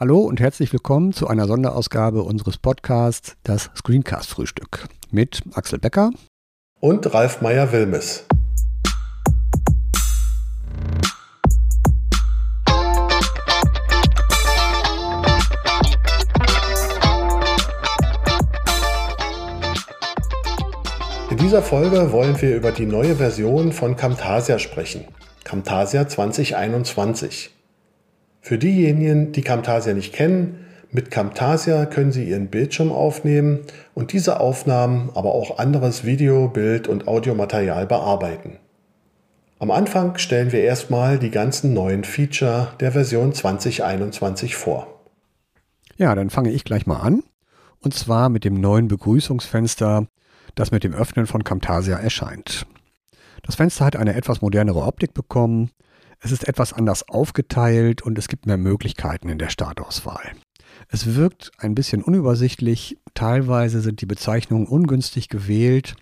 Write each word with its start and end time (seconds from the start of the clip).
Hallo 0.00 0.20
und 0.20 0.38
herzlich 0.38 0.72
willkommen 0.72 1.12
zu 1.12 1.26
einer 1.26 1.48
Sonderausgabe 1.48 2.22
unseres 2.22 2.56
Podcasts 2.56 3.36
Das 3.42 3.68
Screencast 3.76 4.30
Frühstück 4.30 4.86
mit 5.10 5.42
Axel 5.54 5.80
Becker 5.80 6.12
und 6.78 7.12
Ralf 7.12 7.40
Meyer-Wilmes. 7.40 8.24
In 21.30 21.38
dieser 21.38 21.60
Folge 21.60 22.12
wollen 22.12 22.40
wir 22.40 22.54
über 22.54 22.70
die 22.70 22.86
neue 22.86 23.16
Version 23.16 23.72
von 23.72 23.96
Camtasia 23.96 24.60
sprechen. 24.60 25.06
Camtasia 25.42 26.06
2021. 26.06 27.57
Für 28.40 28.58
diejenigen, 28.58 29.32
die 29.32 29.42
Camtasia 29.42 29.94
nicht 29.94 30.12
kennen, 30.12 30.66
mit 30.90 31.10
Camtasia 31.10 31.84
können 31.84 32.12
Sie 32.12 32.24
Ihren 32.24 32.48
Bildschirm 32.48 32.92
aufnehmen 32.92 33.60
und 33.94 34.12
diese 34.12 34.40
Aufnahmen, 34.40 35.10
aber 35.14 35.34
auch 35.34 35.58
anderes 35.58 36.04
Video, 36.04 36.48
Bild 36.48 36.88
und 36.88 37.06
Audiomaterial 37.06 37.86
bearbeiten. 37.86 38.58
Am 39.58 39.70
Anfang 39.70 40.16
stellen 40.18 40.52
wir 40.52 40.60
erstmal 40.60 41.18
die 41.18 41.30
ganzen 41.30 41.74
neuen 41.74 42.04
Feature 42.04 42.68
der 42.80 42.92
Version 42.92 43.34
2021 43.34 44.56
vor. 44.56 45.02
Ja, 45.96 46.14
dann 46.14 46.30
fange 46.30 46.52
ich 46.52 46.64
gleich 46.64 46.86
mal 46.86 47.00
an. 47.00 47.24
Und 47.80 47.92
zwar 47.92 48.28
mit 48.28 48.44
dem 48.44 48.60
neuen 48.60 48.88
Begrüßungsfenster, 48.88 50.06
das 50.54 50.70
mit 50.70 50.84
dem 50.84 50.94
Öffnen 50.94 51.26
von 51.26 51.44
Camtasia 51.44 51.98
erscheint. 51.98 52.66
Das 53.42 53.56
Fenster 53.56 53.84
hat 53.84 53.96
eine 53.96 54.14
etwas 54.14 54.40
modernere 54.40 54.82
Optik 54.82 55.12
bekommen, 55.12 55.70
es 56.20 56.32
ist 56.32 56.48
etwas 56.48 56.72
anders 56.72 57.08
aufgeteilt 57.08 58.02
und 58.02 58.18
es 58.18 58.28
gibt 58.28 58.46
mehr 58.46 58.56
Möglichkeiten 58.56 59.28
in 59.28 59.38
der 59.38 59.50
Startauswahl. 59.50 60.32
Es 60.88 61.14
wirkt 61.14 61.50
ein 61.58 61.74
bisschen 61.74 62.02
unübersichtlich, 62.02 62.98
teilweise 63.14 63.80
sind 63.80 64.00
die 64.00 64.06
Bezeichnungen 64.06 64.66
ungünstig 64.66 65.28
gewählt. 65.28 65.96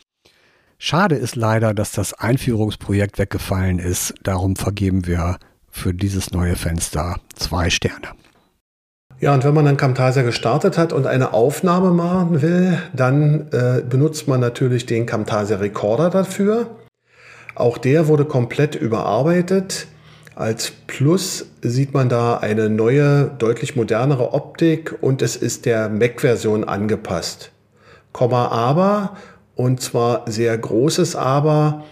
Schade 0.79 1.17
ist 1.17 1.37
leider, 1.37 1.75
dass 1.75 1.93
das 1.93 2.13
Einführungsprojekt 2.15 3.19
weggefallen 3.19 3.79
ist, 3.79 4.15
darum 4.23 4.57
vergeben 4.57 5.07
wir 5.07 5.39
für 5.71 5.95
dieses 5.95 6.31
neue 6.31 6.57
Fenster 6.57 7.17
zwei 7.35 7.71
Sterne. 7.71 8.09
Ja, 9.19 9.33
und 9.33 9.45
wenn 9.45 9.55
man 9.55 9.65
dann 9.65 9.79
Camtasia 9.79 10.23
gestartet 10.23 10.77
hat 10.77 10.93
und 10.93 11.07
eine 11.07 11.33
Aufnahme 11.33 11.91
machen 11.91 12.43
will, 12.43 12.79
dann 12.93 13.49
äh, 13.51 13.83
benutzt 13.89 14.29
man 14.29 14.41
natürlich 14.41 14.85
den 14.85 15.07
Camtasia 15.07 15.57
Recorder 15.57 16.11
dafür. 16.11 16.77
Auch 17.55 17.79
der 17.79 18.09
wurde 18.09 18.27
komplett 18.27 18.75
überarbeitet. 18.75 19.87
Als 20.37 20.71
Plus 20.87 21.47
sieht 21.63 21.95
man 21.95 22.11
da 22.11 22.37
eine 22.37 22.69
neue, 22.69 23.31
deutlich 23.39 23.75
modernere 23.75 24.35
Optik 24.35 24.95
und 25.01 25.23
es 25.23 25.35
ist 25.35 25.65
der 25.65 25.89
Mac-Version 25.89 26.63
angepasst. 26.65 27.53
Komma 28.13 28.49
aber, 28.49 29.17
und 29.55 29.81
zwar 29.81 30.31
sehr 30.31 30.57
großes 30.59 31.17
Aber, 31.17 31.85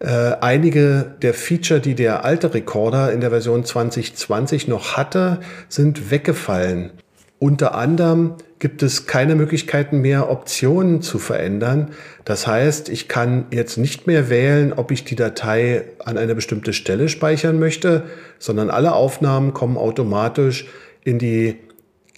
äh, 0.00 0.32
einige 0.40 1.14
der 1.22 1.32
Feature, 1.32 1.78
die 1.78 1.94
der 1.94 2.24
alte 2.24 2.52
Recorder 2.52 3.12
in 3.12 3.20
der 3.20 3.30
Version 3.30 3.64
2020 3.64 4.66
noch 4.66 4.96
hatte, 4.96 5.38
sind 5.68 6.10
weggefallen. 6.10 6.90
Unter 7.38 7.74
anderem 7.74 8.34
gibt 8.58 8.82
es 8.82 9.06
keine 9.06 9.34
Möglichkeiten 9.34 10.00
mehr, 10.00 10.30
Optionen 10.30 11.02
zu 11.02 11.18
verändern. 11.18 11.90
Das 12.24 12.46
heißt, 12.46 12.88
ich 12.88 13.08
kann 13.08 13.46
jetzt 13.50 13.76
nicht 13.76 14.06
mehr 14.06 14.30
wählen, 14.30 14.72
ob 14.72 14.90
ich 14.90 15.04
die 15.04 15.16
Datei 15.16 15.84
an 16.04 16.16
eine 16.16 16.34
bestimmte 16.34 16.72
Stelle 16.72 17.10
speichern 17.10 17.58
möchte, 17.58 18.04
sondern 18.38 18.70
alle 18.70 18.94
Aufnahmen 18.94 19.52
kommen 19.52 19.76
automatisch 19.76 20.66
in, 21.04 21.18
die, 21.18 21.56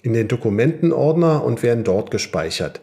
in 0.01 0.13
den 0.13 0.29
Dokumentenordner 0.29 1.43
und 1.43 1.63
werden 1.63 1.83
dort 1.83 2.11
gespeichert. 2.11 2.79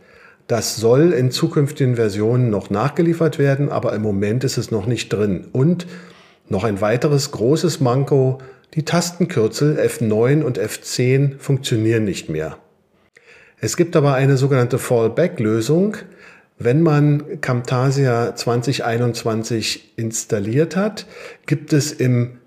Das 0.46 0.76
soll 0.76 1.12
in 1.12 1.30
zukünftigen 1.30 1.96
Versionen 1.96 2.50
noch 2.50 2.68
nachgeliefert 2.68 3.38
werden, 3.38 3.70
aber 3.70 3.94
im 3.94 4.02
Moment 4.02 4.44
ist 4.44 4.58
es 4.58 4.70
noch 4.70 4.86
nicht 4.86 5.08
drin. 5.08 5.48
Und 5.52 5.86
noch 6.48 6.62
ein 6.62 6.80
weiteres 6.80 7.32
großes 7.32 7.80
Manko, 7.80 8.38
die 8.76 8.84
Tastenkürzel 8.84 9.78
F9 9.80 10.42
und 10.42 10.60
F10 10.60 11.38
funktionieren 11.38 12.04
nicht 12.04 12.28
mehr. 12.28 12.58
Es 13.58 13.78
gibt 13.78 13.96
aber 13.96 14.12
eine 14.14 14.36
sogenannte 14.36 14.78
Fallback-Lösung. 14.78 15.96
Wenn 16.58 16.82
man 16.82 17.40
Camtasia 17.40 18.34
2021 18.34 19.94
installiert 19.96 20.76
hat, 20.76 21.06
gibt 21.46 21.72
es 21.72 21.90
im 21.90 22.38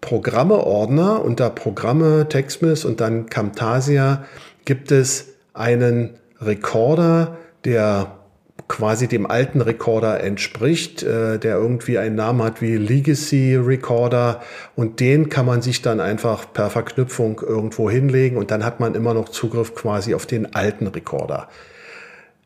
Programme-Ordner 0.00 1.24
unter 1.24 1.50
Programme, 1.50 2.28
TextMIS 2.28 2.84
und 2.84 3.00
dann 3.00 3.26
Camtasia 3.26 4.24
gibt 4.64 4.90
es 4.90 5.34
einen 5.54 6.14
Recorder, 6.40 7.36
der 7.64 8.18
quasi 8.68 9.06
dem 9.06 9.26
alten 9.26 9.60
Recorder 9.60 10.22
entspricht, 10.22 11.02
äh, 11.02 11.38
der 11.38 11.56
irgendwie 11.56 11.98
einen 11.98 12.16
Namen 12.16 12.42
hat 12.42 12.60
wie 12.60 12.76
Legacy 12.76 13.54
Recorder 13.56 14.42
und 14.74 15.00
den 15.00 15.28
kann 15.28 15.46
man 15.46 15.62
sich 15.62 15.82
dann 15.82 16.00
einfach 16.00 16.52
per 16.52 16.70
Verknüpfung 16.70 17.40
irgendwo 17.40 17.90
hinlegen 17.90 18.36
und 18.36 18.50
dann 18.50 18.64
hat 18.64 18.80
man 18.80 18.94
immer 18.94 19.14
noch 19.14 19.28
Zugriff 19.28 19.74
quasi 19.74 20.14
auf 20.14 20.26
den 20.26 20.54
alten 20.54 20.86
Recorder. 20.88 21.48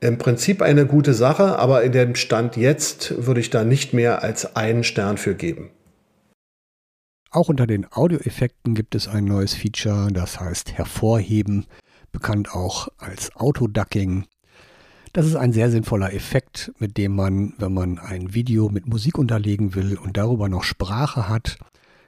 Im 0.01 0.19
Prinzip 0.19 0.63
eine 0.63 0.87
gute 0.87 1.15
Sache, 1.15 1.59
aber 1.59 1.83
in 1.83 1.93
dem 1.93 2.15
Stand 2.15 2.57
jetzt 2.57 3.27
würde 3.27 3.41
ich 3.41 3.51
da 3.51 3.65
nicht 3.65 3.93
mehr 3.93 4.23
als 4.23 4.57
einen 4.57 4.83
Stern 4.83 5.19
für 5.19 5.35
geben. 5.35 5.71
Auch 7.31 7.49
unter 7.49 7.67
den 7.67 7.87
Audioeffekten 7.93 8.75
gibt 8.75 8.95
es 8.95 9.07
ein 9.07 9.25
neues 9.25 9.55
Feature, 9.55 10.09
das 10.11 10.41
heißt 10.41 10.73
Hervorheben, 10.73 11.67
bekannt 12.11 12.53
auch 12.53 12.89
als 12.99 13.37
Autoducking. 13.37 14.27
Das 15.13 15.27
ist 15.27 15.35
ein 15.35 15.53
sehr 15.53 15.71
sinnvoller 15.73 16.13
Effekt, 16.15 16.73
mit 16.79 16.97
dem 16.97 17.17
man, 17.17 17.55
wenn 17.59 17.75
man 17.75 17.99
ein 17.99 18.33
Video 18.33 18.69
mit 18.69 18.87
Musik 18.87 19.19
unterlegen 19.19 19.75
will 19.75 19.99
und 19.99 20.17
darüber 20.17 20.49
noch 20.49 20.63
Sprache 20.63 21.29
hat, 21.29 21.59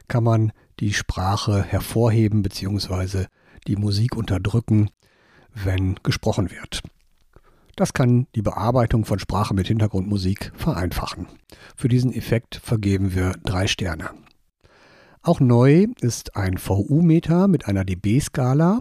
kann 0.06 0.22
man 0.22 0.52
die 0.78 0.92
Sprache 0.92 1.64
hervorheben 1.64 2.42
bzw. 2.42 3.26
die 3.66 3.76
Musik 3.76 4.16
unterdrücken, 4.16 4.88
wenn 5.52 5.96
gesprochen 6.04 6.50
wird. 6.50 6.82
Das 7.74 7.92
kann 7.92 8.28
die 8.36 8.42
Bearbeitung 8.42 9.04
von 9.04 9.18
Sprache 9.18 9.54
mit 9.54 9.66
Hintergrundmusik 9.66 10.52
vereinfachen. 10.54 11.26
Für 11.74 11.88
diesen 11.88 12.12
Effekt 12.12 12.60
vergeben 12.62 13.14
wir 13.14 13.32
drei 13.42 13.66
Sterne. 13.66 14.10
Auch 15.22 15.40
neu 15.40 15.86
ist 16.00 16.36
ein 16.36 16.58
VU-Meter 16.58 17.48
mit 17.48 17.66
einer 17.66 17.84
dB-Skala. 17.84 18.80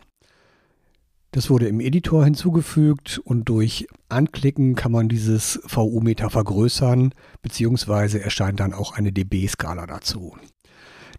Das 1.33 1.49
wurde 1.49 1.69
im 1.69 1.79
Editor 1.79 2.25
hinzugefügt 2.25 3.21
und 3.23 3.47
durch 3.47 3.87
Anklicken 4.09 4.75
kann 4.75 4.91
man 4.91 5.07
dieses 5.07 5.61
VU-Meter 5.65 6.29
vergrößern, 6.29 7.13
beziehungsweise 7.41 8.21
erscheint 8.21 8.59
dann 8.59 8.73
auch 8.73 8.93
eine 8.93 9.13
dB-Skala 9.13 9.87
dazu. 9.87 10.35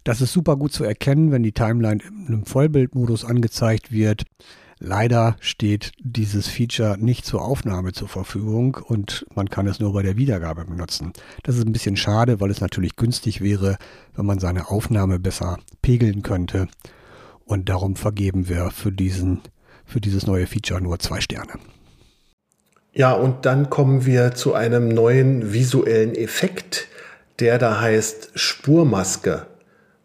Das 0.03 0.21
ist 0.21 0.31
super 0.31 0.55
gut 0.55 0.71
zu 0.71 0.83
erkennen, 0.83 1.31
wenn 1.31 1.41
die 1.41 1.51
Timeline 1.51 2.03
im 2.27 2.45
Vollbildmodus 2.45 3.25
angezeigt 3.25 3.91
wird. 3.91 4.25
Leider 4.77 5.35
steht 5.39 5.93
dieses 5.99 6.47
Feature 6.47 6.97
nicht 6.99 7.25
zur 7.25 7.41
Aufnahme 7.41 7.93
zur 7.93 8.09
Verfügung 8.09 8.77
und 8.85 9.25
man 9.33 9.49
kann 9.49 9.65
es 9.65 9.79
nur 9.79 9.93
bei 9.93 10.03
der 10.03 10.17
Wiedergabe 10.17 10.65
benutzen. 10.65 11.13
Das 11.41 11.55
ist 11.57 11.65
ein 11.65 11.71
bisschen 11.71 11.95
schade, 11.97 12.39
weil 12.39 12.51
es 12.51 12.61
natürlich 12.61 12.97
günstig 12.97 13.41
wäre, 13.41 13.77
wenn 14.13 14.27
man 14.27 14.39
seine 14.39 14.69
Aufnahme 14.69 15.17
besser 15.17 15.57
pegeln 15.81 16.21
könnte. 16.21 16.67
Und 17.45 17.69
darum 17.69 17.95
vergeben 17.95 18.47
wir 18.47 18.71
für 18.71 18.91
diesen 18.91 19.41
für 19.85 20.01
dieses 20.01 20.25
neue 20.27 20.47
Feature 20.47 20.81
nur 20.81 20.99
zwei 20.99 21.21
Sterne. 21.21 21.53
Ja, 22.93 23.13
und 23.13 23.45
dann 23.45 23.69
kommen 23.69 24.05
wir 24.05 24.33
zu 24.33 24.53
einem 24.53 24.87
neuen 24.87 25.53
visuellen 25.53 26.13
Effekt, 26.13 26.87
der 27.39 27.57
da 27.57 27.81
heißt 27.81 28.31
Spurmaske. 28.35 29.47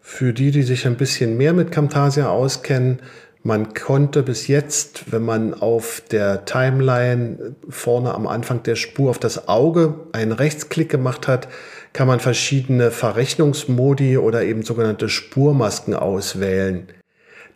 Für 0.01 0.33
die, 0.33 0.51
die 0.51 0.63
sich 0.63 0.87
ein 0.87 0.97
bisschen 0.97 1.37
mehr 1.37 1.53
mit 1.53 1.71
Camtasia 1.71 2.31
auskennen, 2.31 3.01
man 3.43 3.73
konnte 3.75 4.23
bis 4.23 4.49
jetzt, 4.49 5.13
wenn 5.13 5.23
man 5.23 5.55
auf 5.55 6.03
der 6.11 6.45
Timeline 6.45 7.55
vorne 7.69 8.15
am 8.15 8.27
Anfang 8.27 8.63
der 8.63 8.75
Spur 8.75 9.11
auf 9.11 9.19
das 9.19 9.49
Auge 9.49 9.95
einen 10.13 10.33
Rechtsklick 10.33 10.89
gemacht 10.89 11.29
hat, 11.29 11.49
kann 11.93 12.09
man 12.09 12.21
verschiedene 12.21 12.91
Verrechnungsmodi 12.91 14.19
oder 14.19 14.43
eben 14.43 14.63
sogenannte 14.63 15.09
Spurmasken 15.09 15.95
auswählen. 15.95 16.89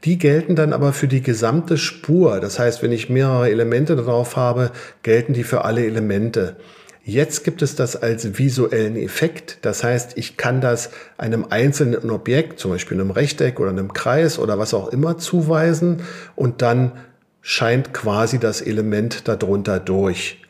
Die 0.05 0.19
gelten 0.19 0.57
dann 0.57 0.73
aber 0.73 0.93
für 0.93 1.07
die 1.07 1.23
gesamte 1.23 1.79
Spur. 1.79 2.41
Das 2.41 2.59
heißt, 2.59 2.83
wenn 2.83 2.93
ich 2.93 3.09
mehrere 3.09 3.51
Elemente 3.51 3.95
drauf 3.95 4.37
habe, 4.37 4.73
gelten 5.03 5.33
die 5.33 5.45
für 5.45 5.65
alle 5.65 5.87
Elemente. 5.87 6.57
Jetzt 7.05 7.43
gibt 7.43 7.63
es 7.63 7.75
das 7.75 7.97
als 7.97 8.39
visuellen 8.39 8.97
Effekt. 8.97 9.59
Das 9.63 9.83
heißt, 9.83 10.17
ich 10.17 10.37
kann 10.37 10.61
das 10.61 10.91
einem 11.19 11.47
einzelnen 11.51 12.11
Objekt, 12.11 12.61
zum 12.61 12.71
Beispiel 12.71 13.01
einem 13.01 13.11
Rechteck 13.11 13.59
oder 13.59 13.71
einem 13.71 13.93
Kreis 13.93 14.39
oder 14.39 14.59
was 14.59 14.73
auch 14.73 14.89
immer 14.89 15.19
zuweisen 15.19 16.03
und 16.37 16.63
dann 16.63 16.93
scheint 17.41 17.93
quasi 17.93 18.39
das 18.39 18.61
Element 18.61 19.27
darunter 19.27 19.81
durch. 19.81 20.41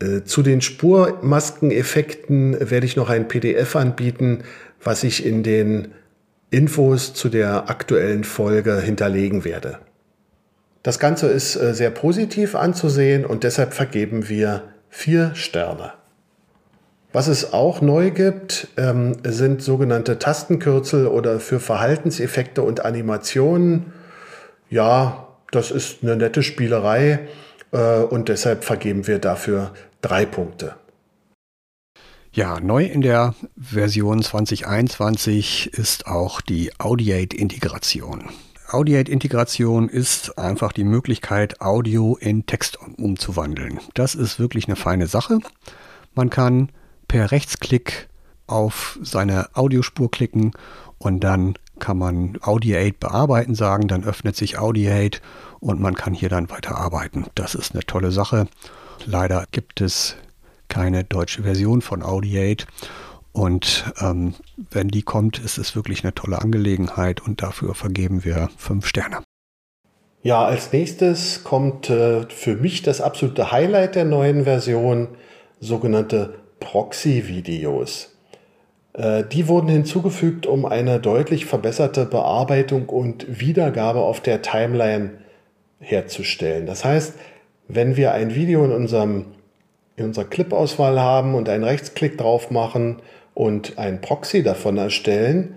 Äh, 0.00 0.22
zu 0.24 0.42
den 0.42 0.62
Spurmaskeneffekten 0.62 2.70
werde 2.70 2.86
ich 2.86 2.96
noch 2.96 3.10
ein 3.10 3.28
PDF 3.28 3.76
anbieten, 3.76 4.44
was 4.82 5.04
ich 5.04 5.24
in 5.24 5.42
den 5.42 5.92
Infos 6.52 7.14
zu 7.14 7.28
der 7.28 7.70
aktuellen 7.70 8.24
Folge 8.24 8.78
hinterlegen 8.80 9.44
werde. 9.44 9.78
Das 10.82 10.98
Ganze 10.98 11.28
ist 11.28 11.56
äh, 11.56 11.74
sehr 11.74 11.90
positiv 11.90 12.54
anzusehen 12.54 13.24
und 13.24 13.42
deshalb 13.42 13.72
vergeben 13.72 14.28
wir 14.28 14.62
vier 14.90 15.34
Sterne. 15.34 15.92
Was 17.12 17.28
es 17.28 17.52
auch 17.52 17.80
neu 17.80 18.10
gibt, 18.10 18.68
ähm, 18.76 19.16
sind 19.24 19.62
sogenannte 19.62 20.18
Tastenkürzel 20.18 21.06
oder 21.06 21.40
für 21.40 21.60
Verhaltenseffekte 21.60 22.62
und 22.62 22.84
Animationen. 22.84 23.92
Ja, 24.68 25.28
das 25.50 25.70
ist 25.70 26.02
eine 26.02 26.16
nette 26.16 26.42
Spielerei 26.42 27.20
äh, 27.72 28.00
und 28.00 28.28
deshalb 28.28 28.64
vergeben 28.64 29.06
wir 29.06 29.18
dafür 29.18 29.72
drei 30.00 30.26
Punkte. 30.26 30.74
Ja, 32.34 32.60
neu 32.60 32.86
in 32.86 33.02
der 33.02 33.34
Version 33.58 34.22
2021 34.22 35.74
ist 35.74 36.06
auch 36.06 36.40
die 36.40 36.72
Audiate-Integration. 36.78 38.30
Audiate-Integration 38.70 39.90
ist 39.90 40.38
einfach 40.38 40.72
die 40.72 40.84
Möglichkeit, 40.84 41.60
Audio 41.60 42.16
in 42.16 42.46
Text 42.46 42.78
umzuwandeln. 42.96 43.80
Das 43.92 44.14
ist 44.14 44.38
wirklich 44.38 44.66
eine 44.66 44.76
feine 44.76 45.08
Sache. 45.08 45.40
Man 46.14 46.30
kann 46.30 46.70
per 47.06 47.32
Rechtsklick 47.32 48.08
auf 48.46 48.98
seine 49.02 49.54
Audiospur 49.54 50.10
klicken 50.10 50.52
und 50.96 51.20
dann 51.20 51.58
kann 51.80 51.98
man 51.98 52.38
Audiate 52.40 52.94
bearbeiten 52.98 53.54
sagen, 53.54 53.88
dann 53.88 54.04
öffnet 54.04 54.36
sich 54.36 54.56
Audiate 54.56 55.20
und 55.60 55.82
man 55.82 55.96
kann 55.96 56.14
hier 56.14 56.30
dann 56.30 56.48
weiterarbeiten. 56.48 57.26
Das 57.34 57.54
ist 57.54 57.74
eine 57.74 57.84
tolle 57.84 58.10
Sache. 58.10 58.46
Leider 59.04 59.44
gibt 59.52 59.82
es 59.82 60.16
keine 60.72 61.04
deutsche 61.04 61.42
Version 61.42 61.82
von 61.82 62.02
Audiate 62.02 62.64
und 63.32 63.92
ähm, 64.00 64.34
wenn 64.70 64.88
die 64.88 65.02
kommt, 65.02 65.38
ist 65.38 65.58
es 65.58 65.76
wirklich 65.76 66.02
eine 66.02 66.14
tolle 66.14 66.40
Angelegenheit 66.40 67.20
und 67.20 67.42
dafür 67.42 67.74
vergeben 67.74 68.24
wir 68.24 68.48
fünf 68.56 68.86
Sterne. 68.86 69.18
Ja, 70.22 70.44
als 70.44 70.72
nächstes 70.72 71.44
kommt 71.44 71.90
äh, 71.90 72.22
für 72.28 72.56
mich 72.56 72.82
das 72.82 73.02
absolute 73.02 73.52
Highlight 73.52 73.96
der 73.96 74.06
neuen 74.06 74.44
Version, 74.44 75.08
sogenannte 75.60 76.34
Proxy-Videos. 76.60 78.14
Äh, 78.94 79.24
die 79.24 79.48
wurden 79.48 79.68
hinzugefügt, 79.68 80.46
um 80.46 80.64
eine 80.64 81.00
deutlich 81.00 81.44
verbesserte 81.44 82.06
Bearbeitung 82.06 82.88
und 82.88 83.40
Wiedergabe 83.40 84.00
auf 84.00 84.20
der 84.20 84.40
Timeline 84.40 85.18
herzustellen. 85.80 86.66
Das 86.66 86.84
heißt, 86.84 87.18
wenn 87.68 87.96
wir 87.96 88.12
ein 88.12 88.34
Video 88.34 88.64
in, 88.64 88.72
unserem, 88.72 89.26
in 89.96 90.06
unserer 90.06 90.24
Clip-Auswahl 90.24 91.00
haben 91.00 91.34
und 91.34 91.48
einen 91.48 91.64
Rechtsklick 91.64 92.18
drauf 92.18 92.50
machen 92.50 92.96
und 93.34 93.78
ein 93.78 94.00
Proxy 94.00 94.42
davon 94.42 94.78
erstellen, 94.78 95.56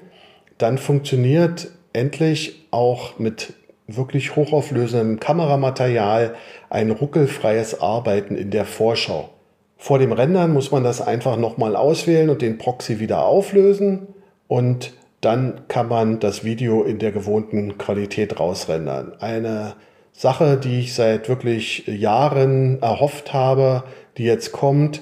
dann 0.57 0.77
funktioniert 0.77 1.69
endlich 1.93 2.67
auch 2.71 3.19
mit 3.19 3.53
wirklich 3.87 4.35
hochauflösendem 4.35 5.19
Kameramaterial 5.19 6.35
ein 6.69 6.91
ruckelfreies 6.91 7.81
Arbeiten 7.81 8.35
in 8.35 8.51
der 8.51 8.65
Vorschau. 8.65 9.29
Vor 9.77 9.99
dem 9.99 10.11
Rendern 10.11 10.53
muss 10.53 10.71
man 10.71 10.83
das 10.83 11.01
einfach 11.01 11.37
nochmal 11.37 11.75
auswählen 11.75 12.29
und 12.29 12.41
den 12.41 12.57
Proxy 12.57 12.99
wieder 12.99 13.25
auflösen 13.25 14.07
und 14.47 14.93
dann 15.21 15.61
kann 15.67 15.87
man 15.87 16.19
das 16.19 16.43
Video 16.43 16.83
in 16.83 16.99
der 16.99 17.11
gewohnten 17.11 17.77
Qualität 17.77 18.39
rausrendern. 18.39 19.13
Eine 19.19 19.75
Sache, 20.17 20.57
die 20.57 20.79
ich 20.79 20.93
seit 20.93 21.27
wirklich 21.27 21.85
Jahren 21.87 22.81
erhofft 22.81 23.33
habe, 23.33 23.83
die 24.17 24.23
jetzt 24.23 24.53
kommt 24.53 25.01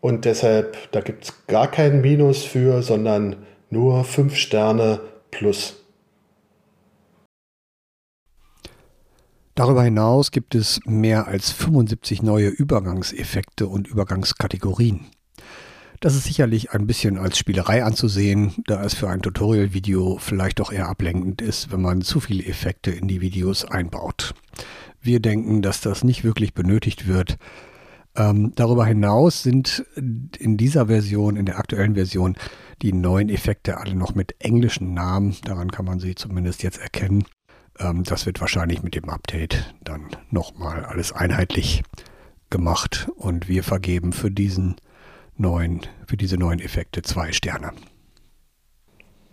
und 0.00 0.24
deshalb, 0.24 0.90
da 0.92 1.00
gibt 1.00 1.24
es 1.24 1.46
gar 1.48 1.68
kein 1.68 2.00
Minus 2.00 2.44
für, 2.44 2.82
sondern 2.82 3.44
nur 3.70 4.04
5 4.04 4.36
Sterne 4.36 5.00
plus. 5.32 5.74
Darüber 9.54 9.82
hinaus 9.82 10.30
gibt 10.30 10.54
es 10.54 10.80
mehr 10.86 11.26
als 11.26 11.50
75 11.50 12.22
neue 12.22 12.48
Übergangseffekte 12.48 13.66
und 13.66 13.88
Übergangskategorien. 13.88 15.06
Das 16.02 16.16
ist 16.16 16.24
sicherlich 16.24 16.72
ein 16.72 16.88
bisschen 16.88 17.16
als 17.16 17.38
Spielerei 17.38 17.84
anzusehen, 17.84 18.54
da 18.66 18.82
es 18.82 18.92
für 18.92 19.08
ein 19.08 19.22
Tutorial-Video 19.22 20.18
vielleicht 20.18 20.58
doch 20.58 20.72
eher 20.72 20.88
ablenkend 20.88 21.40
ist, 21.40 21.70
wenn 21.70 21.80
man 21.80 22.02
zu 22.02 22.18
viele 22.18 22.44
Effekte 22.44 22.90
in 22.90 23.06
die 23.06 23.20
Videos 23.20 23.64
einbaut. 23.64 24.34
Wir 25.00 25.20
denken, 25.20 25.62
dass 25.62 25.80
das 25.80 26.02
nicht 26.02 26.24
wirklich 26.24 26.54
benötigt 26.54 27.06
wird. 27.06 27.38
Ähm, 28.16 28.50
darüber 28.56 28.84
hinaus 28.84 29.44
sind 29.44 29.84
in 29.94 30.56
dieser 30.56 30.88
Version, 30.88 31.36
in 31.36 31.46
der 31.46 31.60
aktuellen 31.60 31.94
Version, 31.94 32.36
die 32.82 32.92
neuen 32.92 33.28
Effekte 33.28 33.78
alle 33.78 33.94
noch 33.94 34.16
mit 34.16 34.34
englischen 34.40 34.94
Namen. 34.94 35.36
Daran 35.44 35.70
kann 35.70 35.84
man 35.84 36.00
sie 36.00 36.16
zumindest 36.16 36.64
jetzt 36.64 36.80
erkennen. 36.80 37.26
Ähm, 37.78 38.02
das 38.02 38.26
wird 38.26 38.40
wahrscheinlich 38.40 38.82
mit 38.82 38.96
dem 38.96 39.08
Update 39.08 39.72
dann 39.84 40.08
nochmal 40.30 40.84
alles 40.84 41.12
einheitlich 41.12 41.84
gemacht 42.50 43.08
und 43.14 43.46
wir 43.46 43.62
vergeben 43.62 44.12
für 44.12 44.32
diesen 44.32 44.74
neuen, 45.36 45.80
für 46.06 46.16
diese 46.16 46.36
neuen 46.36 46.60
Effekte 46.60 47.02
zwei 47.02 47.32
Sterne. 47.32 47.72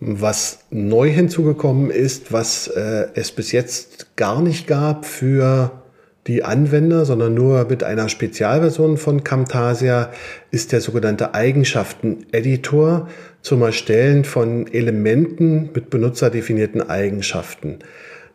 Was 0.00 0.60
neu 0.70 1.10
hinzugekommen 1.10 1.90
ist, 1.90 2.32
was 2.32 2.68
äh, 2.68 3.08
es 3.14 3.32
bis 3.32 3.52
jetzt 3.52 4.16
gar 4.16 4.40
nicht 4.40 4.66
gab 4.66 5.04
für 5.04 5.82
die 6.26 6.42
Anwender, 6.44 7.04
sondern 7.04 7.34
nur 7.34 7.66
mit 7.68 7.82
einer 7.82 8.08
Spezialversion 8.08 8.96
von 8.96 9.24
Camtasia, 9.24 10.10
ist 10.50 10.72
der 10.72 10.80
sogenannte 10.80 11.34
Eigenschaften-Editor 11.34 13.08
zum 13.42 13.62
Erstellen 13.62 14.24
von 14.24 14.66
Elementen 14.72 15.70
mit 15.74 15.90
benutzerdefinierten 15.90 16.88
Eigenschaften. 16.88 17.78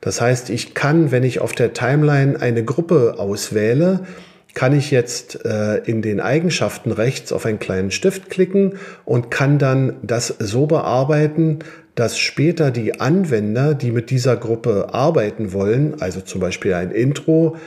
Das 0.01 0.21
heißt, 0.21 0.49
ich 0.49 0.73
kann, 0.73 1.11
wenn 1.11 1.23
ich 1.23 1.41
auf 1.41 1.53
der 1.53 1.73
Timeline 1.73 2.39
eine 2.39 2.63
Gruppe 2.63 3.15
auswähle, 3.17 4.05
kann 4.55 4.75
ich 4.75 4.89
jetzt 4.89 5.45
äh, 5.45 5.77
in 5.79 6.01
den 6.01 6.19
Eigenschaften 6.19 6.91
rechts 6.91 7.31
auf 7.31 7.45
einen 7.45 7.59
kleinen 7.59 7.91
Stift 7.91 8.31
klicken 8.31 8.79
und 9.03 9.29
kann 9.29 9.59
dann 9.59 9.97
das 10.01 10.33
so 10.39 10.65
bearbeiten, 10.65 11.59
dass 11.93 12.17
später 12.17 12.71
die 12.71 12.99
Anwender, 12.99 13.75
die 13.75 13.91
mit 13.91 14.09
dieser 14.09 14.37
Gruppe 14.37 14.93
arbeiten 14.93 15.53
wollen, 15.53 16.01
also 16.01 16.21
zum 16.21 16.41
Beispiel 16.41 16.73
ein 16.73 16.91
Intro, 16.91 17.57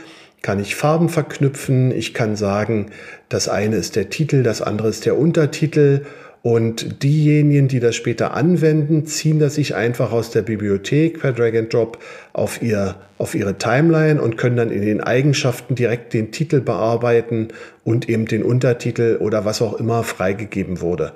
kann 0.42 0.60
ich 0.60 0.76
Farben 0.76 1.08
verknüpfen, 1.08 1.90
ich 1.90 2.14
kann 2.14 2.36
sagen, 2.36 2.90
das 3.28 3.48
eine 3.48 3.76
ist 3.76 3.96
der 3.96 4.08
Titel, 4.08 4.42
das 4.42 4.62
andere 4.62 4.88
ist 4.88 5.04
der 5.04 5.18
Untertitel 5.18 6.02
und 6.42 7.02
diejenigen, 7.02 7.68
die 7.68 7.80
das 7.80 7.96
später 7.96 8.34
anwenden, 8.34 9.06
ziehen 9.06 9.38
das 9.38 9.56
sich 9.56 9.74
einfach 9.74 10.12
aus 10.12 10.30
der 10.30 10.42
Bibliothek 10.42 11.20
per 11.20 11.32
Drag 11.32 11.54
and 11.56 11.72
Drop 11.72 11.98
auf, 12.32 12.62
ihr, 12.62 12.96
auf 13.18 13.34
ihre 13.34 13.58
Timeline 13.58 14.20
und 14.20 14.38
können 14.38 14.56
dann 14.56 14.70
in 14.70 14.82
den 14.82 15.00
Eigenschaften 15.00 15.74
direkt 15.74 16.14
den 16.14 16.30
Titel 16.30 16.60
bearbeiten 16.60 17.48
und 17.84 18.08
eben 18.08 18.26
den 18.26 18.44
Untertitel 18.44 19.18
oder 19.20 19.44
was 19.44 19.60
auch 19.62 19.74
immer 19.80 20.04
freigegeben 20.04 20.80
wurde. 20.80 21.12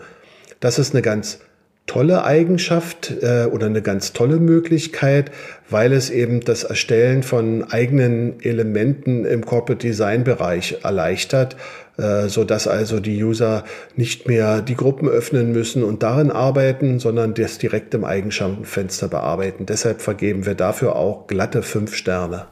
Das 0.61 0.79
ist 0.79 0.93
eine 0.93 1.03
ganz 1.03 1.39
tolle 1.87 2.25
Eigenschaft 2.25 3.13
äh, 3.23 3.47
oder 3.47 3.67
eine 3.67 3.83
ganz 3.83 4.13
tolle 4.13 4.37
Möglichkeit, 4.37 5.31
weil 5.69 5.93
es 5.93 6.11
eben 6.11 6.41
das 6.41 6.65
Erstellen 6.65 7.23
von 7.23 7.65
eigenen 7.65 8.41
Elementen 8.41 9.25
im 9.25 9.45
Corporate 9.45 9.87
Design 9.87 10.25
Bereich 10.25 10.79
erleichtert, 10.83 11.57
so 11.97 12.45
dass 12.45 12.67
also 12.67 13.01
die 13.01 13.23
User 13.23 13.65
nicht 13.97 14.27
mehr 14.27 14.63
die 14.63 14.77
Gruppen 14.77 15.09
öffnen 15.09 15.53
müssen 15.53 15.85
und 15.85 16.03
darin 16.03 16.31
arbeiten, 16.31 16.99
sondern 16.99 17.35
das 17.35 17.59
direkt 17.59 17.93
im 17.95 18.05
Eigenschaftenfenster 18.05 19.09
bearbeiten. 19.09 19.67
Deshalb 19.67 20.01
vergeben 20.01 20.47
wir 20.47 20.55
dafür 20.55 20.97
auch 20.97 21.27
glatte 21.27 21.63
fünf 21.63 21.95
Sterne. 21.95 22.47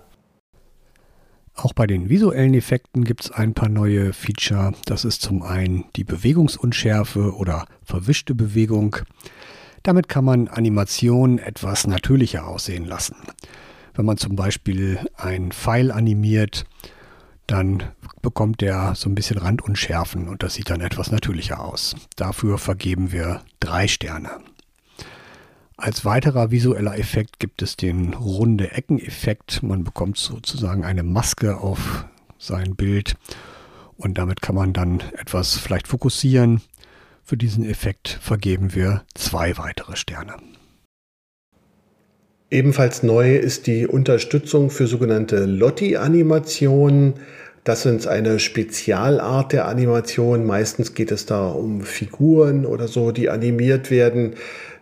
Auch 1.54 1.72
bei 1.74 1.86
den 1.86 2.08
visuellen 2.08 2.54
Effekten 2.54 3.04
gibt 3.04 3.24
es 3.24 3.30
ein 3.30 3.52
paar 3.52 3.68
neue 3.68 4.12
Feature. 4.12 4.72
Das 4.86 5.04
ist 5.04 5.20
zum 5.20 5.42
einen 5.42 5.84
die 5.96 6.04
Bewegungsunschärfe 6.04 7.34
oder 7.34 7.66
verwischte 7.84 8.34
Bewegung. 8.34 8.96
Damit 9.82 10.08
kann 10.08 10.24
man 10.24 10.48
Animationen 10.48 11.38
etwas 11.38 11.86
natürlicher 11.86 12.46
aussehen 12.46 12.86
lassen. 12.86 13.16
Wenn 13.94 14.04
man 14.04 14.16
zum 14.16 14.36
Beispiel 14.36 15.00
einen 15.16 15.52
Pfeil 15.52 15.90
animiert, 15.90 16.64
dann 17.50 17.82
bekommt 18.22 18.60
der 18.60 18.94
so 18.94 19.08
ein 19.08 19.14
bisschen 19.14 19.38
Randunschärfen 19.38 20.28
und 20.28 20.42
das 20.42 20.54
sieht 20.54 20.70
dann 20.70 20.80
etwas 20.80 21.10
natürlicher 21.10 21.60
aus. 21.60 21.96
Dafür 22.16 22.58
vergeben 22.58 23.12
wir 23.12 23.42
drei 23.58 23.88
Sterne. 23.88 24.30
Als 25.76 26.04
weiterer 26.04 26.50
visueller 26.50 26.98
Effekt 26.98 27.38
gibt 27.38 27.62
es 27.62 27.76
den 27.76 28.12
runde 28.14 28.72
Ecken-Effekt. 28.72 29.62
Man 29.62 29.82
bekommt 29.82 30.18
sozusagen 30.18 30.84
eine 30.84 31.02
Maske 31.02 31.56
auf 31.56 32.04
sein 32.38 32.76
Bild 32.76 33.16
und 33.96 34.18
damit 34.18 34.42
kann 34.42 34.54
man 34.54 34.72
dann 34.72 35.00
etwas 35.18 35.56
vielleicht 35.56 35.88
fokussieren. 35.88 36.60
Für 37.24 37.36
diesen 37.36 37.64
Effekt 37.64 38.08
vergeben 38.20 38.74
wir 38.74 39.04
zwei 39.14 39.56
weitere 39.56 39.96
Sterne. 39.96 40.36
Ebenfalls 42.50 43.04
neu 43.04 43.36
ist 43.36 43.68
die 43.68 43.86
Unterstützung 43.86 44.70
für 44.70 44.88
sogenannte 44.88 45.44
Lotti-Animationen. 45.44 47.14
Das 47.62 47.82
sind 47.82 48.08
eine 48.08 48.40
Spezialart 48.40 49.52
der 49.52 49.68
Animation. 49.68 50.44
Meistens 50.44 50.94
geht 50.94 51.12
es 51.12 51.26
da 51.26 51.48
um 51.48 51.82
Figuren 51.82 52.66
oder 52.66 52.88
so, 52.88 53.12
die 53.12 53.30
animiert 53.30 53.92
werden. 53.92 54.34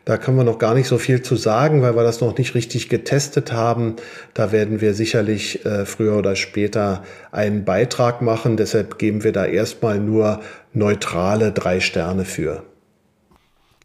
Da 0.07 0.17
können 0.17 0.39
wir 0.39 0.45
noch 0.45 0.59
gar 0.59 0.73
nicht 0.73 0.89
so 0.89 0.97
viel 0.97 1.21
zu 1.21 1.37
sagen, 1.37 1.83
weil 1.83 1.95
wir 1.95 2.05
das 2.05 2.23
noch 2.23 2.39
nicht 2.39 2.55
richtig 2.55 2.89
getestet 2.89 3.53
haben. 3.53 3.97
Da 4.33 4.51
werden 4.51 4.81
wir 4.81 4.95
sicherlich 4.95 5.67
äh, 5.67 5.85
früher 5.85 6.17
oder 6.17 6.37
später 6.37 7.03
einen 7.33 7.67
Beitrag 7.67 8.23
machen. 8.23 8.57
Deshalb 8.57 8.97
geben 8.97 9.25
wir 9.25 9.33
da 9.33 9.45
erstmal 9.45 10.01
nur 10.01 10.41
neutrale 10.73 11.53
drei 11.53 11.81
Sterne 11.81 12.25
für. 12.25 12.63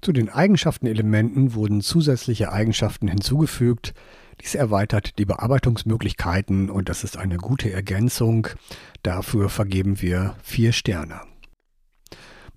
Zu 0.03 0.11
den 0.11 0.27
Eigenschaftenelementen 0.27 1.53
wurden 1.53 1.79
zusätzliche 1.79 2.51
Eigenschaften 2.51 3.07
hinzugefügt. 3.07 3.93
Dies 4.41 4.53
erweitert 4.53 5.17
die 5.17 5.23
Bearbeitungsmöglichkeiten 5.23 6.69
und 6.69 6.89
das 6.89 7.05
ist 7.05 7.15
eine 7.15 7.37
gute 7.37 7.71
Ergänzung. 7.71 8.49
Dafür 9.01 9.47
vergeben 9.47 10.01
wir 10.01 10.35
vier 10.43 10.73
Sterne. 10.73 11.21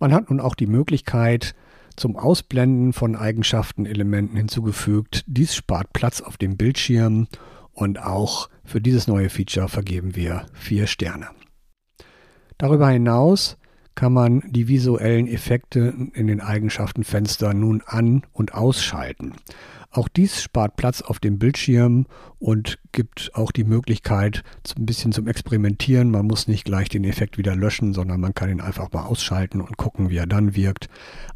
Man 0.01 0.13
hat 0.13 0.29
nun 0.29 0.41
auch 0.41 0.57
die 0.57 0.67
Möglichkeit, 0.67 1.55
zum 1.95 2.17
Ausblenden 2.17 2.93
von 2.93 3.15
Eigenschaftenelementen 3.15 4.37
hinzugefügt. 4.37 5.23
Dies 5.29 5.55
spart 5.55 5.93
Platz 5.93 6.21
auf 6.21 6.39
dem 6.39 6.57
Bildschirm 6.57 7.29
und 7.71 8.03
auch 8.03 8.51
für 8.65 8.81
dieses 8.81 9.07
neue 9.07 9.31
Feature 9.31 9.69
vergeben 9.69 10.17
wir 10.17 10.47
vier 10.53 10.89
Sterne. 10.89 11.29
Darüber 12.59 12.89
hinaus 12.89 13.57
kann 13.97 14.13
man 14.13 14.43
die 14.49 14.69
visuellen 14.69 15.27
Effekte 15.27 15.93
in 16.15 16.29
den 16.29 16.41
Eigenschaftenfenstern 16.41 17.59
nun 17.59 17.83
an- 17.85 18.23
und 18.33 18.55
ausschalten. 18.55 19.33
Auch 19.91 20.09
dies 20.09 20.43
spart 20.43 20.77
Platz 20.77 21.01
auf 21.01 21.19
dem 21.21 21.39
Bildschirm 21.39 22.07
und 22.39 22.79
gibt 22.93 23.31
auch 23.33 23.51
die 23.51 23.65
Möglichkeit, 23.65 24.43
ein 24.77 24.85
bisschen 24.85 25.11
zum 25.13 25.27
Experimentieren. 25.27 26.11
Man 26.11 26.27
muss 26.27 26.49
nicht 26.49 26.65
gleich 26.65 26.91
den 26.91 27.05
Effekt 27.05 27.39
wieder 27.39 27.57
löschen, 27.57 27.95
sondern 27.95 28.21
man 28.21 28.35
kann 28.35 28.51
ihn 28.51 28.61
einfach 28.61 28.93
mal 28.93 29.05
ausschalten 29.05 29.63
und 29.63 29.79
gucken, 29.79 30.11
wie 30.11 30.19
er 30.19 30.27
dann 30.27 30.55
wirkt. 30.55 30.89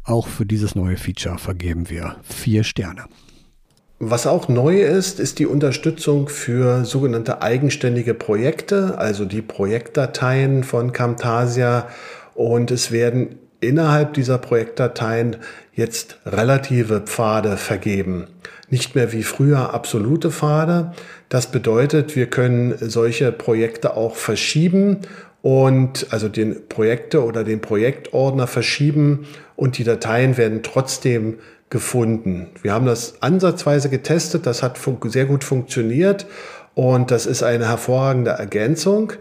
Auch 0.03 0.27
für 0.27 0.45
dieses 0.45 0.75
neue 0.75 0.97
Feature 0.97 1.39
vergeben 1.39 1.89
wir 1.89 2.17
vier 2.21 2.63
Sterne. 2.63 3.05
Was 4.03 4.25
auch 4.25 4.47
neu 4.47 4.81
ist, 4.81 5.19
ist 5.19 5.37
die 5.37 5.45
Unterstützung 5.45 6.27
für 6.27 6.85
sogenannte 6.85 7.41
eigenständige 7.41 8.15
Projekte, 8.15 8.97
also 8.97 9.25
die 9.25 9.43
Projektdateien 9.43 10.63
von 10.63 10.91
Camtasia. 10.91 11.87
Und 12.35 12.71
es 12.71 12.91
werden 12.91 13.39
innerhalb 13.59 14.13
dieser 14.13 14.37
Projektdateien 14.37 15.37
jetzt 15.73 16.17
relative 16.25 17.01
Pfade 17.01 17.57
vergeben. 17.57 18.27
Nicht 18.69 18.95
mehr 18.95 19.11
wie 19.11 19.23
früher 19.23 19.73
absolute 19.73 20.31
Pfade. 20.31 20.93
Das 21.29 21.47
bedeutet, 21.47 22.15
wir 22.15 22.27
können 22.27 22.75
solche 22.79 23.31
Projekte 23.31 23.95
auch 23.95 24.15
verschieben 24.15 24.99
und 25.41 26.07
also 26.11 26.29
den 26.29 26.67
Projekte 26.67 27.23
oder 27.23 27.43
den 27.43 27.61
Projektordner 27.61 28.47
verschieben 28.47 29.27
und 29.55 29.77
die 29.77 29.83
Dateien 29.83 30.37
werden 30.37 30.61
trotzdem 30.63 31.39
gefunden. 31.69 32.49
Wir 32.61 32.73
haben 32.73 32.85
das 32.85 33.21
ansatzweise 33.21 33.89
getestet, 33.89 34.45
das 34.45 34.61
hat 34.61 34.79
sehr 35.05 35.25
gut 35.25 35.43
funktioniert 35.43 36.25
und 36.75 37.11
das 37.11 37.25
ist 37.25 37.43
eine 37.43 37.67
hervorragende 37.67 38.31
Ergänzung. 38.31 39.13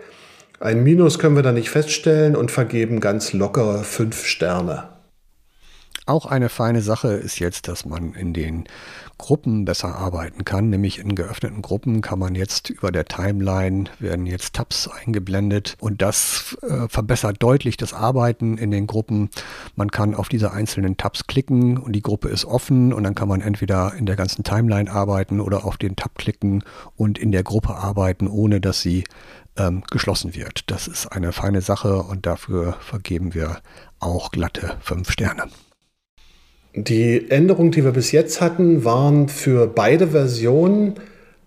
Ein 0.62 0.83
Minus 0.83 1.19
können 1.19 1.37
wir 1.37 1.43
da 1.43 1.52
nicht 1.52 1.71
feststellen 1.71 2.37
und 2.37 2.50
vergeben 2.50 3.00
ganz 3.00 3.33
lockere 3.33 3.83
fünf 3.83 4.26
Sterne. 4.26 4.90
Auch 6.05 6.26
eine 6.26 6.50
feine 6.50 6.83
Sache 6.83 7.12
ist 7.12 7.38
jetzt, 7.38 7.67
dass 7.67 7.87
man 7.87 8.12
in 8.12 8.35
den 8.35 8.64
Gruppen 9.17 9.64
besser 9.64 9.95
arbeiten 9.95 10.45
kann, 10.45 10.71
nämlich 10.71 10.99
in 10.99 11.14
geöffneten 11.14 11.62
Gruppen 11.62 12.00
kann 12.00 12.19
man 12.19 12.35
jetzt 12.35 12.69
über 12.69 12.90
der 12.90 13.05
Timeline 13.05 13.85
werden 13.99 14.26
jetzt 14.26 14.55
Tabs 14.55 14.88
eingeblendet 14.88 15.76
und 15.79 16.02
das 16.02 16.57
äh, 16.62 16.88
verbessert 16.88 17.37
deutlich 17.38 17.76
das 17.76 17.93
Arbeiten 17.93 18.59
in 18.59 18.71
den 18.71 18.87
Gruppen. 18.87 19.29
Man 19.76 19.90
kann 19.90 20.14
auf 20.14 20.29
diese 20.29 20.52
einzelnen 20.52 20.97
Tabs 20.97 21.26
klicken 21.26 21.79
und 21.79 21.93
die 21.93 22.02
Gruppe 22.02 22.29
ist 22.29 22.45
offen 22.45 22.93
und 22.93 23.05
dann 23.05 23.14
kann 23.14 23.29
man 23.29 23.40
entweder 23.40 23.95
in 23.95 24.07
der 24.07 24.17
ganzen 24.17 24.43
Timeline 24.43 24.90
arbeiten 24.90 25.40
oder 25.40 25.64
auf 25.64 25.76
den 25.76 25.97
Tab 25.97 26.17
klicken 26.17 26.64
und 26.97 27.19
in 27.19 27.31
der 27.31 27.43
Gruppe 27.43 27.76
arbeiten, 27.76 28.26
ohne 28.26 28.61
dass 28.61 28.81
sie 28.81 29.05
ähm, 29.57 29.83
geschlossen 29.90 30.35
wird. 30.35 30.71
Das 30.71 30.88
ist 30.88 31.07
eine 31.09 31.33
feine 31.33 31.61
Sache 31.61 32.02
und 32.02 32.26
dafür 32.26 32.76
vergeben 32.80 33.35
wir 33.35 33.59
auch 33.99 34.30
glatte 34.30 34.76
fünf 34.80 35.11
Sterne. 35.11 35.45
Die 36.75 37.30
Änderungen, 37.30 37.73
die 37.73 37.85
wir 37.85 37.92
bis 37.92 38.12
jetzt 38.12 38.40
hatten, 38.40 38.85
waren 38.85 39.28
für 39.28 39.66
beide 39.66 40.09
Versionen. 40.09 40.95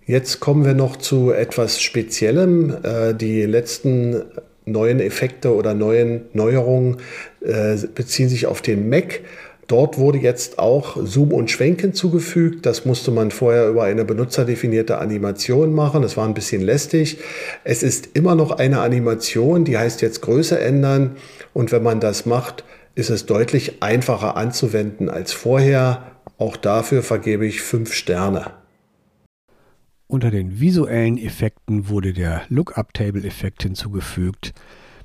Jetzt 0.05 0.41
kommen 0.41 0.65
wir 0.65 0.73
noch 0.73 0.97
zu 0.97 1.31
etwas 1.31 1.81
Speziellem. 1.81 2.75
Äh, 2.83 3.13
die 3.13 3.43
letzten 3.43 4.23
neuen 4.65 4.99
Effekte 4.99 5.55
oder 5.55 5.73
neuen 5.73 6.25
Neuerungen 6.33 6.97
äh, 7.41 7.77
beziehen 7.95 8.29
sich 8.29 8.47
auf 8.47 8.61
den 8.61 8.89
Mac. 8.89 9.21
Dort 9.67 9.97
wurde 9.97 10.17
jetzt 10.17 10.59
auch 10.59 10.97
Zoom 11.03 11.31
und 11.31 11.49
Schwenk 11.49 11.81
hinzugefügt. 11.81 12.65
Das 12.65 12.85
musste 12.85 13.11
man 13.11 13.31
vorher 13.31 13.69
über 13.69 13.83
eine 13.83 14.03
benutzerdefinierte 14.03 14.97
Animation 14.97 15.73
machen. 15.73 16.01
Das 16.01 16.17
war 16.17 16.27
ein 16.27 16.33
bisschen 16.33 16.61
lästig. 16.61 17.19
Es 17.63 17.81
ist 17.81 18.09
immer 18.13 18.35
noch 18.35 18.51
eine 18.51 18.81
Animation, 18.81 19.63
die 19.63 19.77
heißt 19.77 20.01
jetzt 20.01 20.21
Größe 20.21 20.59
ändern. 20.59 21.15
Und 21.53 21.71
wenn 21.71 21.83
man 21.83 21.99
das 21.99 22.25
macht, 22.25 22.65
ist 22.95 23.09
es 23.09 23.25
deutlich 23.25 23.81
einfacher 23.81 24.35
anzuwenden 24.35 25.09
als 25.09 25.31
vorher. 25.31 26.11
Auch 26.37 26.57
dafür 26.57 27.01
vergebe 27.01 27.45
ich 27.45 27.61
fünf 27.61 27.93
Sterne. 27.93 28.51
Unter 30.07 30.29
den 30.29 30.59
visuellen 30.59 31.17
Effekten 31.17 31.89
wurde 31.89 32.13
der 32.13 32.43
Lookup-Table-Effekt 32.49 33.63
hinzugefügt. 33.63 34.53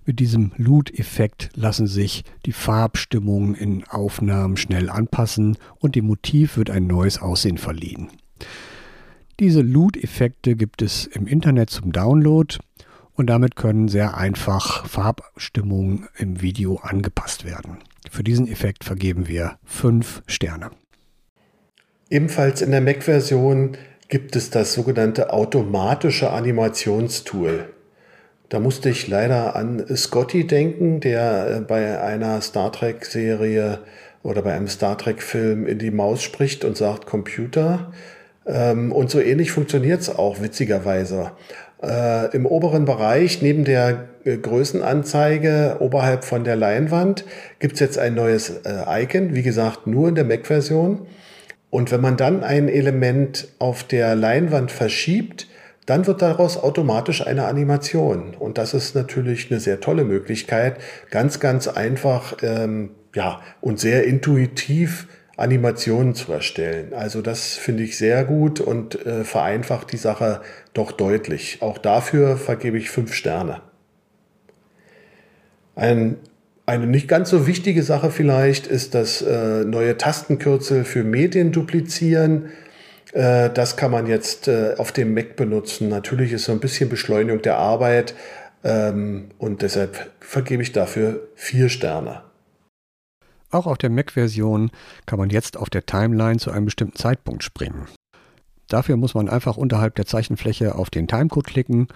Mit 0.08 0.20
diesem 0.20 0.52
Loot-Effekt 0.56 1.50
lassen 1.54 1.86
sich 1.86 2.24
die 2.46 2.52
Farbstimmungen 2.52 3.54
in 3.54 3.84
Aufnahmen 3.84 4.56
schnell 4.56 4.88
anpassen 4.88 5.58
und 5.80 5.96
dem 5.96 6.06
Motiv 6.06 6.56
wird 6.56 6.70
ein 6.70 6.86
neues 6.86 7.20
Aussehen 7.20 7.58
verliehen. 7.58 8.08
Diese 9.38 9.60
Loot-Effekte 9.60 10.56
gibt 10.56 10.80
es 10.80 11.04
im 11.04 11.26
Internet 11.26 11.68
zum 11.68 11.92
Download 11.92 12.56
und 13.16 13.26
damit 13.26 13.54
können 13.54 13.88
sehr 13.88 14.16
einfach 14.16 14.86
Farbstimmungen 14.86 16.08
im 16.16 16.40
Video 16.40 16.76
angepasst 16.76 17.44
werden. 17.44 17.76
Für 18.10 18.24
diesen 18.24 18.48
Effekt 18.48 18.84
vergeben 18.84 19.28
wir 19.28 19.58
fünf 19.62 20.22
Sterne. 20.26 20.70
Ebenfalls 22.08 22.62
in 22.62 22.70
der 22.70 22.80
Mac-Version 22.80 23.76
gibt 24.08 24.36
es 24.36 24.48
das 24.48 24.72
sogenannte 24.72 25.34
automatische 25.34 26.30
Animationstool. 26.30 27.74
Da 28.48 28.60
musste 28.60 28.88
ich 28.88 29.08
leider 29.08 29.56
an 29.56 29.84
Scotty 29.94 30.46
denken, 30.46 31.00
der 31.00 31.56
äh, 31.56 31.60
bei 31.60 32.00
einer 32.00 32.40
Star 32.40 32.72
Trek-Serie 32.72 33.80
oder 34.22 34.42
bei 34.42 34.54
einem 34.54 34.68
Star 34.68 34.96
Trek-Film 34.96 35.66
in 35.66 35.78
die 35.78 35.90
Maus 35.90 36.22
spricht 36.22 36.64
und 36.64 36.76
sagt 36.76 37.04
Computer. 37.04 37.92
Ähm, 38.46 38.90
und 38.92 39.10
so 39.10 39.20
ähnlich 39.20 39.50
funktioniert 39.50 40.00
es 40.00 40.08
auch 40.08 40.40
witzigerweise. 40.40 41.32
Äh, 41.82 42.34
Im 42.34 42.46
oberen 42.46 42.86
Bereich, 42.86 43.42
neben 43.42 43.64
der 43.64 44.08
äh, 44.24 44.38
Größenanzeige 44.38 45.76
oberhalb 45.80 46.24
von 46.24 46.44
der 46.44 46.56
Leinwand, 46.56 47.26
gibt 47.58 47.74
es 47.74 47.80
jetzt 47.80 47.98
ein 47.98 48.14
neues 48.14 48.62
Icon, 48.64 49.34
wie 49.34 49.42
gesagt, 49.42 49.86
nur 49.86 50.08
in 50.08 50.14
der 50.14 50.24
Mac-Version. 50.24 51.06
Und 51.68 51.92
wenn 51.92 52.00
man 52.00 52.16
dann 52.16 52.42
ein 52.42 52.70
Element 52.70 53.48
auf 53.58 53.84
der 53.84 54.14
Leinwand 54.14 54.72
verschiebt, 54.72 55.48
dann 55.88 56.06
wird 56.06 56.20
daraus 56.20 56.58
automatisch 56.58 57.26
eine 57.26 57.46
Animation. 57.46 58.34
Und 58.38 58.58
das 58.58 58.74
ist 58.74 58.94
natürlich 58.94 59.50
eine 59.50 59.58
sehr 59.58 59.80
tolle 59.80 60.04
Möglichkeit, 60.04 60.76
ganz, 61.10 61.40
ganz 61.40 61.66
einfach 61.66 62.36
ähm, 62.42 62.90
ja, 63.14 63.40
und 63.62 63.80
sehr 63.80 64.04
intuitiv 64.04 65.08
Animationen 65.38 66.14
zu 66.14 66.30
erstellen. 66.30 66.92
Also 66.92 67.22
das 67.22 67.54
finde 67.54 67.84
ich 67.84 67.96
sehr 67.96 68.24
gut 68.24 68.60
und 68.60 69.06
äh, 69.06 69.24
vereinfacht 69.24 69.90
die 69.92 69.96
Sache 69.96 70.42
doch 70.74 70.92
deutlich. 70.92 71.58
Auch 71.62 71.78
dafür 71.78 72.36
vergebe 72.36 72.76
ich 72.76 72.90
fünf 72.90 73.14
Sterne. 73.14 73.62
Ein, 75.74 76.16
eine 76.66 76.86
nicht 76.86 77.08
ganz 77.08 77.30
so 77.30 77.46
wichtige 77.46 77.82
Sache 77.82 78.10
vielleicht 78.10 78.66
ist 78.66 78.94
das 78.94 79.22
äh, 79.22 79.64
neue 79.64 79.96
Tastenkürzel 79.96 80.84
für 80.84 81.02
Medien 81.02 81.50
duplizieren. 81.50 82.50
Äh, 83.12 83.50
das 83.50 83.76
kann 83.76 83.90
man 83.90 84.06
jetzt 84.06 84.48
äh, 84.48 84.74
auf 84.78 84.92
dem 84.92 85.14
Mac 85.14 85.36
benutzen. 85.36 85.88
Natürlich 85.88 86.32
ist 86.32 86.44
so 86.44 86.52
ein 86.52 86.60
bisschen 86.60 86.88
Beschleunigung 86.88 87.42
der 87.42 87.58
Arbeit 87.58 88.14
ähm, 88.64 89.30
und 89.38 89.62
deshalb 89.62 90.10
vergebe 90.20 90.62
ich 90.62 90.72
dafür 90.72 91.28
vier 91.34 91.68
Sterne. 91.68 92.22
Auch 93.50 93.66
auf 93.66 93.78
der 93.78 93.90
Mac-Version 93.90 94.70
kann 95.06 95.18
man 95.18 95.30
jetzt 95.30 95.56
auf 95.56 95.70
der 95.70 95.86
Timeline 95.86 96.38
zu 96.38 96.50
einem 96.50 96.66
bestimmten 96.66 96.96
Zeitpunkt 96.96 97.42
springen. 97.42 97.86
Dafür 98.68 98.98
muss 98.98 99.14
man 99.14 99.30
einfach 99.30 99.56
unterhalb 99.56 99.94
der 99.94 100.04
Zeichenfläche 100.04 100.74
auf 100.74 100.90
den 100.90 101.08
Timecode 101.08 101.46
klicken 101.46 101.88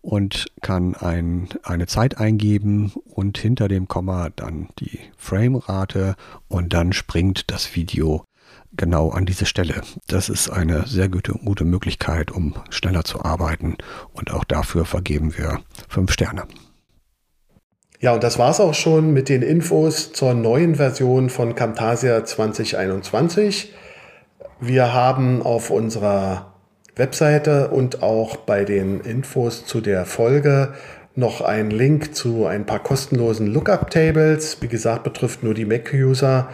und 0.00 0.46
kann 0.62 0.94
ein, 0.94 1.48
eine 1.64 1.88
Zeit 1.88 2.18
eingeben 2.18 2.92
und 3.04 3.36
hinter 3.36 3.66
dem 3.66 3.88
Komma 3.88 4.30
dann 4.36 4.68
die 4.78 5.00
Framerate 5.16 6.14
und 6.46 6.72
dann 6.72 6.92
springt 6.92 7.50
das 7.50 7.74
Video 7.74 8.24
genau 8.72 9.10
an 9.10 9.26
diese 9.26 9.46
Stelle. 9.46 9.82
Das 10.06 10.28
ist 10.28 10.50
eine 10.50 10.86
sehr 10.86 11.08
gute, 11.08 11.32
gute 11.32 11.64
Möglichkeit, 11.64 12.30
um 12.30 12.54
schneller 12.70 13.04
zu 13.04 13.24
arbeiten 13.24 13.76
und 14.12 14.32
auch 14.32 14.44
dafür 14.44 14.84
vergeben 14.84 15.36
wir 15.36 15.60
fünf 15.88 16.12
Sterne. 16.12 16.44
Ja, 18.00 18.14
und 18.14 18.24
das 18.24 18.38
war's 18.38 18.60
auch 18.60 18.72
schon 18.72 19.12
mit 19.12 19.28
den 19.28 19.42
Infos 19.42 20.12
zur 20.12 20.32
neuen 20.32 20.76
Version 20.76 21.28
von 21.28 21.54
Camtasia 21.54 22.24
2021. 22.24 23.74
Wir 24.58 24.94
haben 24.94 25.42
auf 25.42 25.70
unserer 25.70 26.54
Webseite 26.96 27.68
und 27.68 28.02
auch 28.02 28.36
bei 28.36 28.64
den 28.64 29.00
Infos 29.00 29.66
zu 29.66 29.80
der 29.80 30.06
Folge 30.06 30.72
noch 31.14 31.40
einen 31.40 31.70
Link 31.70 32.14
zu 32.14 32.46
ein 32.46 32.66
paar 32.66 32.78
kostenlosen 32.78 33.46
Lookup-Tables. 33.46 34.62
Wie 34.62 34.68
gesagt, 34.68 35.04
betrifft 35.04 35.42
nur 35.42 35.54
die 35.54 35.66
Mac-User. 35.66 36.48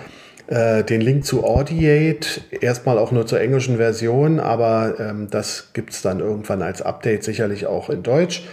Äh, 0.49 0.85
den 0.85 1.01
Link 1.01 1.25
zu 1.25 1.45
Audiate, 1.45 2.41
erstmal 2.61 2.99
auch 2.99 3.11
nur 3.11 3.27
zur 3.27 3.41
englischen 3.41 3.79
Version, 3.79 4.39
aber 4.39 4.95
ähm, 5.01 5.27
das 5.29 5.71
gibt 5.73 5.93
es 5.93 6.03
dann 6.03 6.21
irgendwann 6.21 6.63
als 6.63 6.83
Update 6.83 7.25
sicherlich 7.25 7.67
auch 7.67 7.91
in 7.91 8.05
Deutsch. 8.05 8.47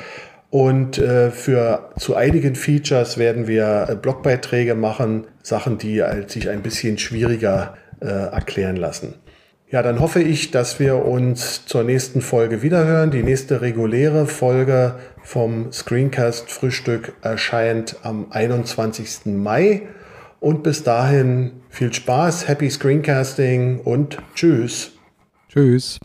Und 0.50 0.98
äh, 0.98 1.30
für 1.30 1.92
zu 1.98 2.16
einigen 2.16 2.56
Features 2.56 3.20
werden 3.20 3.48
wir 3.48 3.88
äh, 3.90 3.96
Blogbeiträge 3.96 4.74
machen, 4.74 5.28
Sachen, 5.44 5.78
die 5.78 6.02
halt 6.02 6.32
sich 6.32 6.50
ein 6.50 6.64
bisschen 6.64 6.98
schwieriger 6.98 7.76
äh, 8.02 8.08
erklären 8.08 8.76
lassen. 8.76 9.14
Ja, 9.70 9.82
dann 9.82 10.00
hoffe 10.00 10.22
ich, 10.22 10.52
dass 10.52 10.80
wir 10.80 11.06
uns 11.06 11.66
zur 11.66 11.84
nächsten 11.84 12.22
Folge 12.22 12.62
wiederhören. 12.62 13.12
Die 13.12 13.24
nächste 13.24 13.62
reguläre 13.62 14.26
Folge 14.26 14.96
vom 15.24 15.72
Screencast 15.72 16.52
Frühstück 16.52 17.14
erscheint 17.22 17.98
am 18.04 18.28
21. 18.32 19.26
Mai. 19.26 19.84
Und 20.44 20.62
bis 20.62 20.84
dahin 20.84 21.54
viel 21.70 21.94
Spaß, 21.94 22.50
happy 22.50 22.70
Screencasting 22.70 23.80
und 23.80 24.18
tschüss. 24.36 24.92
Tschüss. 25.48 26.00